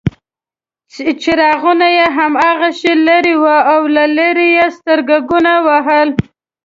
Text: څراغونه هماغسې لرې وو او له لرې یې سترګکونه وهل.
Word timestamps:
څراغونه 1.21 1.87
هماغسې 2.17 2.93
لرې 3.07 3.35
وو 3.41 3.57
او 3.73 3.81
له 3.95 4.05
لرې 4.17 4.47
یې 4.57 4.65
سترګکونه 4.77 5.51
وهل. 5.67 6.09